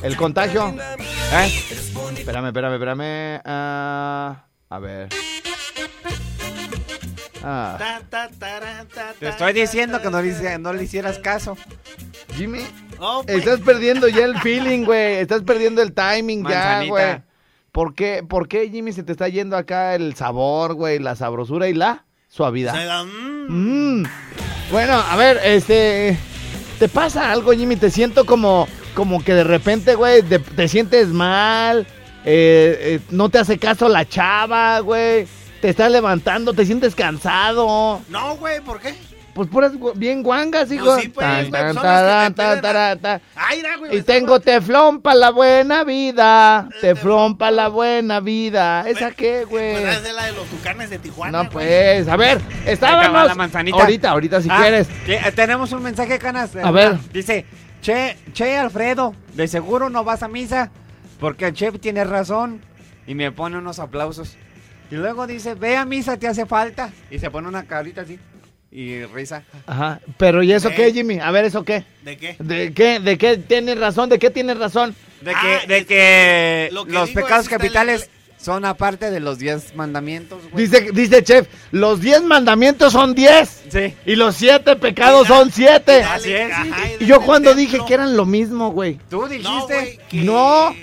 [0.03, 0.75] El contagio.
[1.33, 1.63] ¿Eh?
[2.17, 3.41] Espérame, espérame, espérame.
[3.45, 5.09] Ah, a ver.
[7.43, 11.57] Ah, Ta, ta, tara, ta, Te estoy diciendo que no le, no hicieras caso.
[12.37, 12.61] Jimmy,
[12.99, 15.17] Oh, pues, estás perdiendo ya el feeling, güey.
[15.17, 17.23] Estás perdiendo el timing ya, güey.
[17.73, 21.69] ¿Por qué, ¿Por qué, Jimmy, se te está yendo acá el sabor, güey, la sabrosura
[21.69, 22.75] y la suavidad?
[22.75, 24.01] se da, mm.
[24.03, 24.07] Mm.
[24.71, 26.19] Bueno, a ver, este.
[26.79, 27.77] ¿Te pasa algo, Jimmy?
[27.77, 31.87] Te siento como, como que de repente, güey, te sientes mal.
[32.25, 35.27] eh, eh, no te hace caso la chava, güey.
[35.61, 38.01] Te estás levantando, te sientes cansado.
[38.09, 38.95] No, güey, ¿por qué?
[39.35, 40.87] Pues puras bien guangas, hijo.
[40.87, 42.99] Pues sí, pues, Tan, güey, tan, son las que tarán, te piden tan, la- tarán,
[42.99, 43.23] tan.
[43.37, 43.97] Ay, mira, güey.
[43.97, 46.69] Y tengo teflón para la buena vida.
[46.81, 48.89] Teflón para la buena vida.
[48.89, 49.81] ¿Esa qué, güey?
[49.83, 51.45] Pues es de la de los tucanes de Tijuana.
[51.45, 51.53] No, güey.
[51.69, 53.27] pues, a ver, estábamos.
[53.27, 53.77] la manzanita.
[53.79, 54.89] Ahorita, ahorita, si Ah, quieres.
[55.07, 56.57] que- eh, tenemos un mensaje, Canas.
[56.57, 56.99] A ver.
[57.13, 57.47] Dice,
[57.83, 60.71] Che, Che Alfredo, de seguro no vas a misa
[61.21, 62.61] porque el chef tiene razón.
[63.07, 64.37] Y me pone unos aplausos.
[64.91, 66.91] Y luego dice, ve a misa, te hace falta.
[67.11, 68.19] Y se pone una carita así.
[68.73, 69.43] Y risa.
[69.67, 70.75] Ajá, pero ¿y eso Eh.
[70.77, 71.19] qué, Jimmy?
[71.19, 71.85] A ver, ¿eso qué?
[72.03, 72.37] ¿De qué?
[72.39, 73.01] ¿De qué?
[73.01, 74.09] ¿De qué tienes razón?
[74.09, 74.95] ¿De qué tienes razón?
[75.21, 79.39] De Ah, que, de es- que lo que los pecados capitales son aparte de los
[79.39, 80.67] 10 mandamientos, güey.
[80.67, 83.93] Dice, dice Chef, los 10 mandamientos son 10 Sí.
[84.07, 86.03] y los 7 pecados son 7.
[86.05, 86.53] Así es.
[86.53, 86.67] Ajá,
[87.01, 88.99] Y yo cuando dije que eran lo mismo, güey.
[89.11, 89.75] Tú No, dijiste.
[89.75, 90.75] güey, que- No,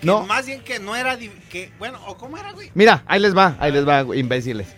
[0.00, 0.26] que no.
[0.26, 1.16] Más bien que no era.
[1.18, 2.70] Que, bueno, ¿o cómo era, güey?
[2.74, 4.68] Mira, ahí les va, ahí les va, güey, imbéciles.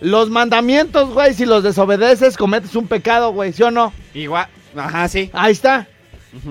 [0.00, 3.92] Los mandamientos, güey, si los desobedeces, cometes un pecado, güey, ¿sí o no?
[4.12, 4.48] Igual.
[4.76, 5.30] Ajá, sí.
[5.32, 5.86] Ahí está.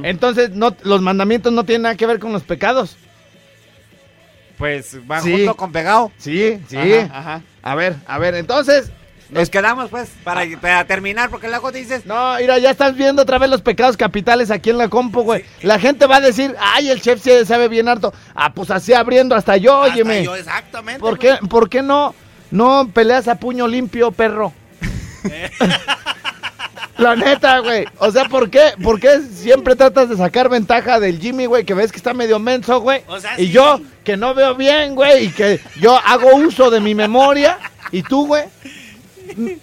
[0.01, 2.95] Entonces, no, los mandamientos no tienen nada que ver con los pecados.
[4.57, 5.31] Pues va Sí.
[5.31, 6.11] junto con pegado.
[6.17, 6.77] Sí, sí.
[6.77, 7.41] Ajá, ajá.
[7.63, 8.91] A ver, a ver, entonces.
[9.29, 12.05] Nos quedamos, pues, para, para terminar, porque luego dices.
[12.05, 15.43] No, mira, ya estás viendo otra vez los pecados capitales aquí en la compu, güey.
[15.61, 18.13] La gente va a decir, ay, el chef sí sabe bien harto.
[18.35, 20.23] Ah, pues así abriendo hasta yo, Hasta óyeme.
[20.23, 20.99] yo, exactamente.
[20.99, 22.13] ¿Por qué, ¿Por qué no,
[22.51, 24.53] no peleas a puño limpio, perro?
[26.97, 27.85] La neta, güey.
[27.97, 28.73] O sea, ¿por qué?
[28.81, 31.65] ¿Por qué siempre tratas de sacar ventaja del Jimmy, güey?
[31.65, 33.01] Que ves que está medio menso, güey.
[33.07, 33.51] O sea, y sí.
[33.51, 35.25] yo, que no veo bien, güey.
[35.25, 37.57] Y que yo hago uso de mi memoria.
[37.91, 38.43] Y tú, güey.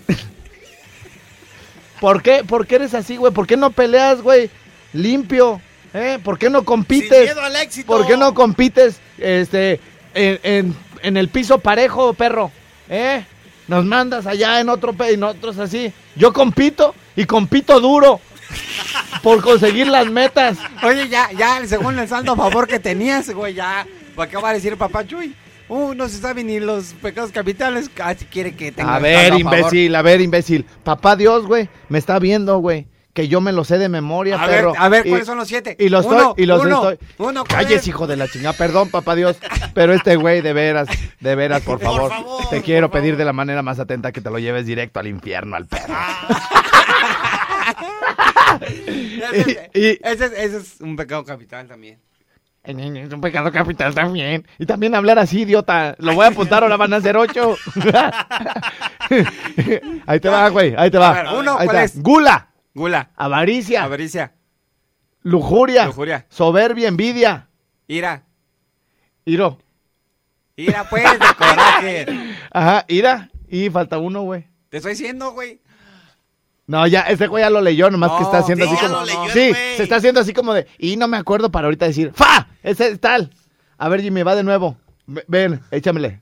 [2.00, 2.44] ¿Por qué?
[2.44, 3.33] ¿Por qué eres así, güey?
[3.33, 4.50] ¿Por qué no peleas, güey?
[4.92, 5.61] Limpio.
[5.92, 6.18] ¿Eh?
[6.22, 7.11] ¿Por qué no compites?
[7.11, 7.87] Sin miedo al éxito.
[7.88, 9.80] ¿Por qué no compites este,
[10.14, 12.50] en, en- en el piso parejo, perro?
[12.88, 13.24] ¿Eh?
[13.68, 15.92] Nos mandas allá en otro en otros así.
[16.16, 18.20] Yo compito y compito duro
[19.22, 20.56] por conseguir las metas.
[20.83, 23.87] Oye, ya, ya, según el saldo a favor que tenías, güey, ya.
[24.16, 25.35] ¿Para qué va a decir papá Chuy?
[25.70, 27.88] Uh, no se sabe ni los pecados capitales.
[27.88, 30.66] Casi quiere que tenga A ver, imbécil, a ver, imbécil.
[30.85, 32.88] Papá Dios, güey, me está viendo, güey.
[33.12, 34.72] Que yo me lo sé de memoria, A ver, perro.
[34.78, 35.76] a ver, Y- ¿cuáles son los siete?
[35.80, 37.09] Y los Uno, estoy, y los uno, estoy.
[37.18, 37.88] uno, ¿cuál Calles, es?
[37.88, 38.56] hijo de la chingada.
[38.56, 39.37] Perdón, papá Dios.
[39.74, 42.11] Pero este güey, de veras, de veras, por favor.
[42.11, 45.06] favor, te quiero pedir de la manera más atenta que te lo lleves directo al
[45.09, 45.94] infierno, al perro.
[49.35, 51.98] Y- y- ese es- ese es un pecado capital también.
[52.62, 54.46] Es un pecado capital también.
[54.59, 55.96] Y también hablar así, idiota.
[55.99, 57.57] Lo voy a apuntar, ahora van a ser ocho.
[60.07, 60.75] ahí te va, güey.
[60.77, 61.12] Ahí te va.
[61.12, 62.03] Ver, uno, Ahí ¿cuál es?
[62.03, 64.35] Gula, Gula, avaricia, avaricia,
[65.23, 66.27] lujuria, Lujuria.
[66.29, 67.49] soberbia, envidia.
[67.88, 68.25] ira.
[69.25, 69.59] Iro.
[70.57, 72.07] Ira, pues, de coraje.
[72.53, 73.31] Ajá, ira.
[73.49, 74.46] Y falta uno, güey.
[74.68, 75.61] Te estoy diciendo, güey.
[76.70, 78.88] No, ya, este güey ya lo leyó, nomás que No, está haciendo sí, así ya
[78.88, 79.00] como.
[79.00, 80.68] lo leyó sí, se está haciendo así como de.
[80.78, 82.12] Y no me acuerdo para ahorita decir.
[82.14, 82.46] ¡Fa!
[82.62, 83.33] Ese es tal.
[83.76, 84.76] A ver, Jimmy, va de nuevo.
[85.06, 86.20] Ve- Ven, échamele.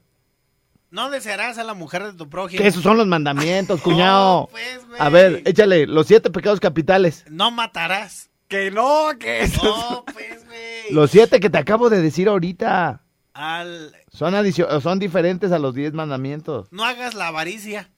[0.91, 2.63] No desearás a la mujer de tu prójimo.
[2.63, 4.41] Que esos son los mandamientos, cuñado.
[4.41, 4.99] No, pues, güey.
[4.99, 7.27] A ver, échale, los siete pecados capitales.
[7.29, 8.31] No matarás.
[8.49, 9.63] Que no, que eso.
[9.63, 10.93] No, pues, güey.
[10.93, 13.03] Los siete que te acabo de decir ahorita.
[13.35, 13.95] Al...
[14.11, 14.33] Son,
[14.81, 16.69] son diferentes a los diez mandamientos.
[16.71, 17.91] No hagas la avaricia.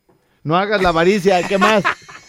[0.42, 1.84] No hagas la avaricia, ¿qué más?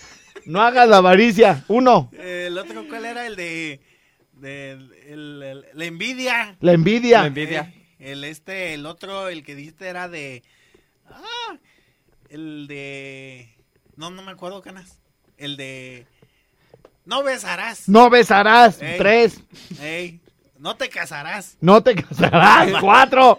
[0.46, 1.64] No hagas la avaricia.
[1.68, 3.26] Uno, Eh, el otro, ¿cuál era?
[3.28, 3.80] El de...
[4.34, 4.72] de-
[5.08, 6.58] el- el- la envidia.
[6.60, 7.22] la envidia.
[7.22, 7.74] La envidia.
[8.00, 10.44] Eh, el este, el otro, el que dijiste era de...
[11.10, 11.58] Ah,
[12.30, 13.54] el de...
[13.96, 15.00] No, no me acuerdo, Canas.
[15.38, 16.08] El de...
[17.06, 17.88] No besarás.
[17.90, 18.82] No besarás.
[18.82, 18.98] Ey.
[18.98, 19.42] Tres.
[19.82, 20.22] Ey,
[20.60, 21.58] no te casarás.
[21.60, 22.72] No te casarás.
[22.82, 23.38] Cuatro.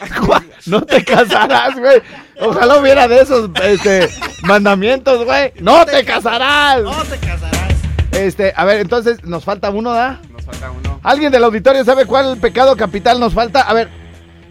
[0.66, 2.02] No te casarás, güey.
[2.40, 4.08] Ojalá hubiera de esos este,
[4.42, 5.52] mandamientos, güey.
[5.60, 6.82] No te casarás.
[6.82, 7.74] No te casarás.
[8.12, 10.20] Este, a ver, entonces nos falta uno, ¿da?
[10.30, 11.00] Nos falta uno.
[11.02, 13.62] ¿Alguien del auditorio sabe cuál pecado capital nos falta?
[13.62, 13.88] A ver,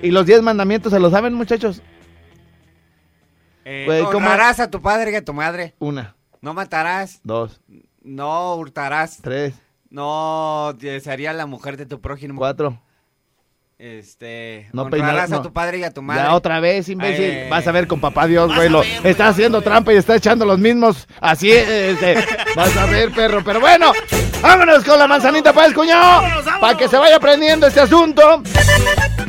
[0.02, 1.82] ¿y los diez mandamientos se lo saben, muchachos?
[3.66, 4.18] Eh, Güey, ¿cómo?
[4.18, 5.76] honrarás a tu padre y a tu madre.
[5.80, 7.20] Una, No matarás.
[7.24, 7.62] dos,
[8.02, 9.20] No hurtarás.
[9.22, 9.54] tres,
[9.90, 12.38] No desearía la mujer de tu prójimo.
[12.40, 12.82] cuatro.
[13.80, 14.68] Este.
[14.74, 15.38] No honrarás peinar- no.
[15.38, 16.24] a tu padre y a tu madre.
[16.24, 17.24] Ya otra vez, imbécil.
[17.24, 17.48] Eh.
[17.50, 18.68] Vas a ver con papá Dios, güey.
[18.68, 21.08] Lo, ver, está haciendo trampa y está echando los mismos.
[21.22, 22.16] Así, este,
[22.58, 23.42] vas a ver, perro.
[23.42, 23.94] Pero bueno,
[24.42, 26.04] vámonos con la manzanita, pues, cuñado.
[26.22, 26.60] Vámonos, vámonos.
[26.60, 28.44] Para que se vaya aprendiendo este asunto.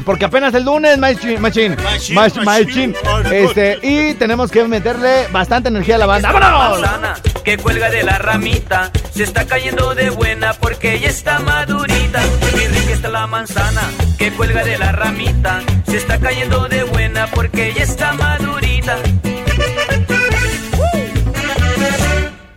[0.04, 2.96] Porque apenas el lunes, machín, machín, Machín, mach- machín.
[3.04, 3.32] machín.
[3.32, 6.32] Este, y tenemos que meterle bastante energía a la banda.
[6.32, 7.20] ¡Vámonos!
[7.44, 8.90] Que cuelga de la ramita.
[9.14, 12.22] Se está cayendo de buena porque ya está madurita.
[12.52, 13.82] Qué rica está la manzana
[14.18, 15.62] que cuelga de la ramita.
[15.86, 18.98] Se está cayendo de buena porque ya está madurita.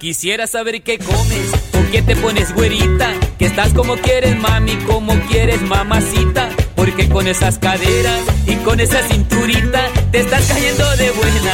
[0.03, 3.09] Quisiera saber qué comes, con qué te pones güerita,
[3.39, 9.01] que estás como quieres mami, como quieres mamacita, porque con esas caderas y con esa
[9.07, 11.53] cinturita te estás cayendo de buena,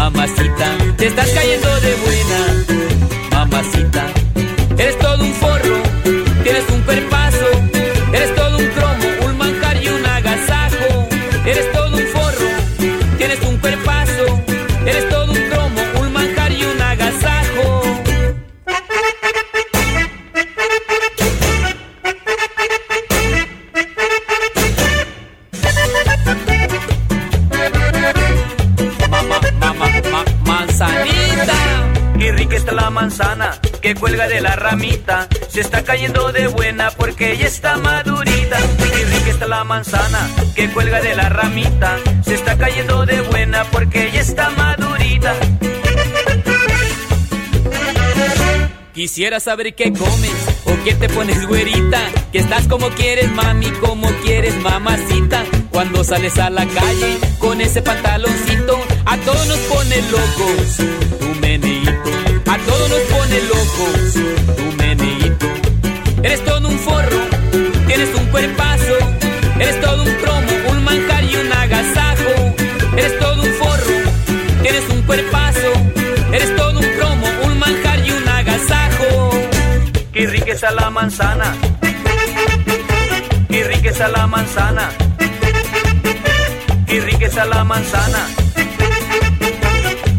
[0.00, 2.40] mamacita, te estás cayendo de buena,
[3.32, 4.06] mamacita.
[4.78, 5.76] Eres todo un forro,
[6.42, 7.39] tienes un cuerpazo,
[33.90, 35.26] que cuelga de la ramita.
[35.48, 38.58] Se está cayendo de buena porque ya está madurita.
[38.78, 41.98] Qué rica está la manzana que cuelga de la ramita.
[42.24, 45.34] Se está cayendo de buena porque ya está madurita.
[48.94, 50.36] Quisiera saber qué comes
[50.66, 52.00] o qué te pones güerita.
[52.30, 55.44] Que estás como quieres, mami, como quieres, mamacita.
[55.70, 60.76] Cuando sales a la calle con ese pantaloncito, a todos nos pone locos.
[61.18, 62.10] Tu meneíto,
[62.50, 64.56] a todos nos pone locos.
[64.56, 65.46] Tu meneíto.
[66.22, 67.20] Eres todo un forro,
[67.86, 68.96] tienes un cuerpazo.
[69.60, 72.32] Eres todo un cromo, un manjar y un agasajo.
[72.96, 73.96] Eres todo un forro,
[74.62, 75.72] tienes un cuerpazo.
[76.32, 79.30] Eres todo un cromo, un manjar y un agasajo.
[80.12, 81.54] Qué rica está la manzana.
[83.48, 84.88] Qué rica está la manzana.
[86.86, 88.26] Qué rica la manzana.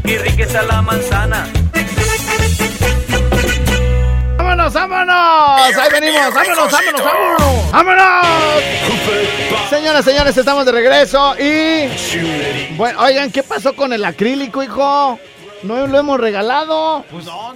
[0.05, 1.60] Qué rica la manzana.
[4.61, 5.77] ¡Vámonos, vámonos!
[5.77, 7.71] Ahí venimos, vámonos, vámonos, vámonos.
[7.71, 8.61] ¡Vámonos!
[9.71, 12.75] Señoras, señores, estamos de regreso y...
[12.75, 15.19] Bueno, oigan, ¿qué pasó con el acrílico, hijo?
[15.63, 17.03] No lo hemos regalado.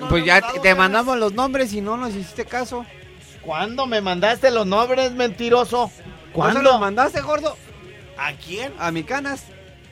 [0.09, 2.87] Pues ya te, te mandamos los nombres y no nos hiciste caso.
[3.43, 5.91] ¿Cuándo me mandaste los nombres, mentiroso?
[6.33, 6.71] ¿Cuándo ¿Cuándo?
[6.71, 7.55] los mandaste, gordo?
[8.17, 8.73] ¿A quién?
[8.79, 9.43] A mi canas.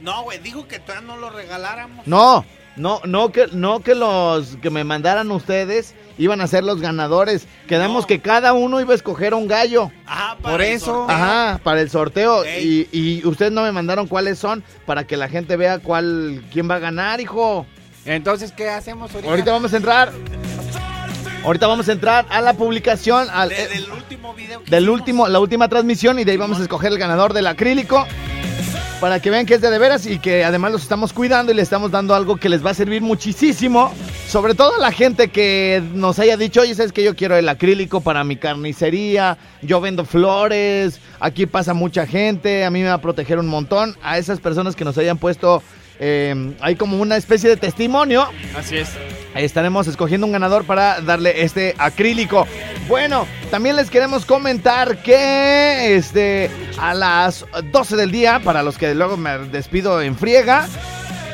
[0.02, 2.08] No, güey, dijo que todavía no lo regaláramos.
[2.08, 2.44] No,
[2.76, 7.48] no, no que, no que los que me mandaran ustedes iban a ser los ganadores.
[7.68, 9.92] Quedamos que cada uno iba a escoger un gallo.
[10.06, 11.06] Ajá, Por eso.
[11.10, 12.44] Ajá, para el sorteo.
[12.46, 16.70] Y, y ustedes no me mandaron cuáles son para que la gente vea cuál, quién
[16.70, 17.66] va a ganar, hijo.
[18.06, 19.30] Entonces, ¿qué hacemos ahorita?
[19.32, 20.12] Ahorita vamos a entrar.
[21.46, 24.84] Ahorita vamos a entrar a la publicación al, De- eh, del último video que del
[24.84, 25.00] hicimos.
[25.00, 28.06] último, la última transmisión y de ahí vamos a escoger el ganador del acrílico
[29.00, 31.56] para que vean que es de de veras y que además los estamos cuidando y
[31.56, 33.94] le estamos dando algo que les va a servir muchísimo,
[34.28, 37.50] sobre todo a la gente que nos haya dicho, oye, sabes que yo quiero el
[37.50, 42.96] acrílico para mi carnicería, yo vendo flores, aquí pasa mucha gente, a mí me va
[42.96, 45.62] a proteger un montón, a esas personas que nos hayan puesto
[46.00, 48.28] eh, hay como una especie de testimonio.
[48.56, 48.90] Así es.
[49.34, 52.48] Ahí estaremos escogiendo un ganador para darle este acrílico.
[52.88, 58.94] Bueno, también les queremos comentar que este a las 12 del día, para los que
[58.94, 60.68] luego me despido en friega,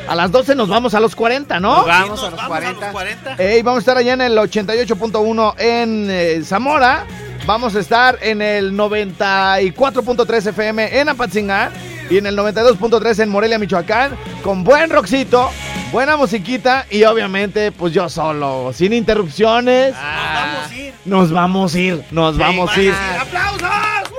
[0.08, 1.78] a las 12 nos vamos a los 40, ¿no?
[1.78, 2.70] Nos vamos Nos a los vamos 40.
[2.70, 3.36] a los 40.
[3.38, 7.06] Ey, vamos a estar allá en el 88.1 en eh, Zamora.
[7.45, 11.72] Vamos a estar en el 94.3 FM en Apatzingán
[12.10, 15.51] y en el 92.3 en Morelia, Michoacán, con buen rockcito,
[15.91, 19.93] buena musiquita y obviamente pues yo solo, sin interrupciones.
[19.93, 20.93] Nos vamos a ir.
[21.05, 22.93] Nos vamos a ir, nos vamos a ir.
[23.20, 23.70] ¡Aplausos!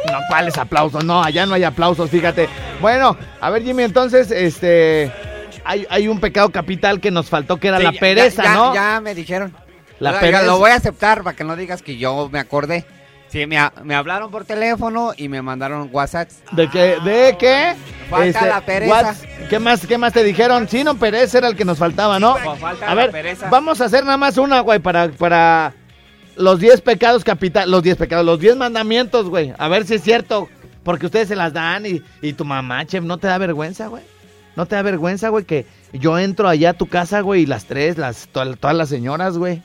[0.06, 1.04] No, ¿cuáles aplausos?
[1.04, 2.48] No, allá no hay aplausos, fíjate.
[2.80, 5.12] Bueno, a ver Jimmy, entonces, este...
[5.62, 8.74] Hay, hay un pecado capital que nos faltó que era Sí, la pereza, ya, ¿no?
[8.74, 9.54] Ya me dijeron.
[9.98, 10.42] La pereza.
[10.44, 12.86] Lo voy a aceptar para que no digas que yo me acordé.
[13.30, 16.28] Sí, me, ha- me hablaron por teléfono y me mandaron WhatsApp.
[16.52, 16.96] ¿De qué?
[17.04, 17.70] ¿De qué?
[17.70, 19.14] Este, Falta la pereza.
[19.48, 20.68] ¿Qué más, ¿Qué más te dijeron?
[20.68, 22.34] Sí, no, pereza era el que nos faltaba, ¿no?
[22.58, 23.48] Falta A la ver, pereza.
[23.48, 25.74] vamos a hacer nada más una, güey, para, para
[26.36, 29.52] los 10 pecados capital, los 10 pecados, los 10 mandamientos, güey.
[29.58, 30.48] A ver si es cierto,
[30.82, 34.02] porque ustedes se las dan y, y tu mamá, chef, ¿no te da vergüenza, güey?
[34.56, 37.66] ¿No te da vergüenza, güey, que yo entro allá a tu casa, güey, y las
[37.66, 39.62] tres, las, to- todas las señoras, güey?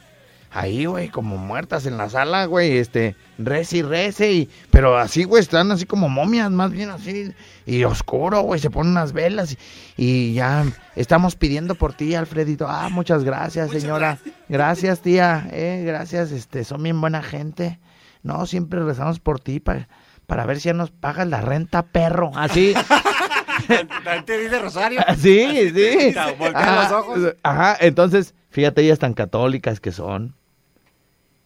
[0.56, 5.26] Ahí, güey, como muertas en la sala, güey, este, rece y rece, y, pero así,
[5.26, 7.34] güey, están así como momias, más bien así,
[7.66, 9.58] y oscuro, güey, se ponen unas velas, y,
[9.97, 10.64] y ya
[10.95, 16.82] estamos pidiendo por ti, Alfredito, ah, muchas gracias, señora, gracias, tía, eh, gracias, este, son
[16.82, 17.82] bien buena gente,
[18.24, 19.89] no, siempre rezamos por ti, para,
[20.26, 22.74] para ver si ya nos pagas la renta, perro, así,
[24.26, 25.01] ¿Te dice Rosario?
[25.18, 27.36] sí, sí, los ojos.
[27.43, 30.36] Ajá, entonces, fíjate, ellas tan católicas que son.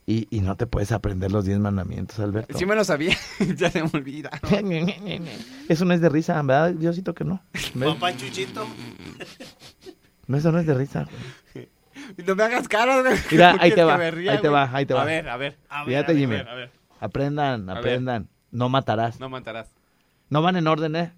[0.10, 2.58] Y, y no te puedes aprender los diez mandamientos, Alberto.
[2.58, 3.16] Sí me lo sabía.
[3.56, 4.32] ya se me olvida.
[5.70, 6.72] Eso no es de risa, ¿verdad?
[6.72, 7.44] Diosito que no.
[7.80, 8.66] Papá Chuchito.
[10.26, 11.08] No, eso no es de risa.
[12.26, 13.20] No me hagas caras, güey.
[13.30, 15.02] Mira, ¿Por ahí te va, ahí te va, ahí te va.
[15.04, 15.58] A ver, a ver.
[15.70, 16.36] A ver, Fíjate, a ver, Jimmy.
[16.38, 17.80] A ver, Aprendan, A ver.
[17.82, 18.30] aprendan.
[18.50, 19.20] No matarás.
[19.20, 19.70] no matarás.
[20.30, 21.14] No van en orden, ¿eh?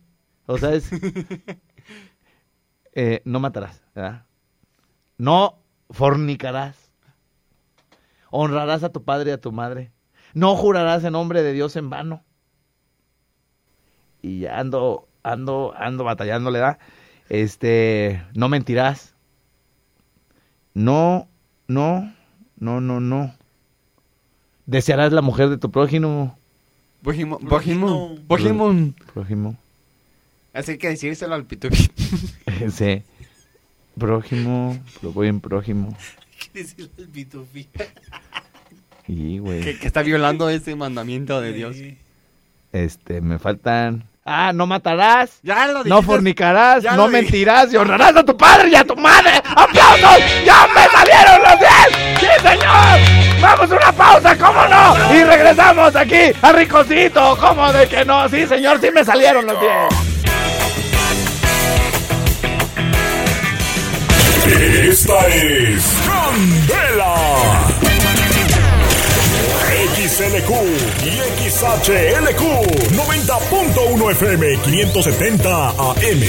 [0.48, 0.90] O sea, es...
[2.94, 4.26] eh, no matarás, ¿verdad?
[5.18, 6.81] No fornicarás.
[8.32, 9.92] Honrarás a tu padre y a tu madre.
[10.34, 12.24] No jurarás en nombre de Dios en vano.
[14.22, 16.80] Y ya ando, ando, ando batallándole, ¿verdad?
[17.30, 19.14] Este, no mentirás.
[20.74, 21.28] No,
[21.68, 22.12] no,
[22.58, 23.34] no, no, no.
[24.66, 26.38] Desearás la mujer de tu prójimo.
[27.02, 27.40] Bojimo.
[27.42, 28.18] Bojimo.
[29.14, 29.58] Prójimo.
[30.54, 31.90] Así que decírselo al pituqui.
[32.70, 33.04] Sí.
[33.98, 35.98] Prójimo, buen prójimo.
[36.42, 37.68] ¿Qué decir el pitufí?
[39.08, 39.62] Y, güey.
[39.62, 41.78] Que, que está violando ese mandamiento de Dios.
[42.72, 44.08] Este, me faltan.
[44.24, 45.40] Ah, no matarás.
[45.44, 48.96] Ya lo No fornicarás, Ya no mentirás y honrarás a tu padre y a tu
[48.96, 49.32] madre.
[49.44, 50.20] ¡Aplausos!
[50.46, 51.70] ¡Ya me salieron los 10!
[52.20, 53.42] ¡Sí, señor!
[53.42, 55.16] ¡Vamos a una pausa, cómo no!
[55.16, 57.38] Y regresamos aquí a Ricocito.
[57.40, 58.30] ¿Cómo de que no?
[58.30, 59.72] Sí, señor, sí me salieron los 10.
[64.88, 66.01] Esta es
[66.32, 67.14] Candela.
[69.98, 70.52] XLQ
[71.04, 71.10] y
[71.50, 72.42] XHLQ
[72.96, 76.22] 90.1 FM 570 AM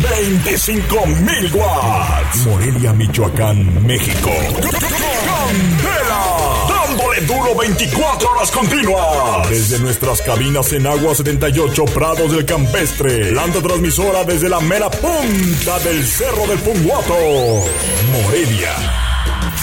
[0.00, 2.46] 25.000 watts.
[2.46, 4.30] Morelia, Michoacán, México.
[5.26, 6.24] Candela
[6.68, 9.50] dándole duro 24 horas continuas.
[9.50, 13.26] Desde nuestras cabinas en Agua 78 Prados del Campestre.
[13.32, 17.14] Planta transmisora desde la mera punta del Cerro del Punguato.
[18.10, 19.03] Morelia